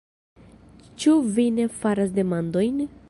Ĉu 1.03 1.13
vi 1.35 1.47
ne 1.59 1.67
faras 1.83 2.17
demandojn? 2.17 2.83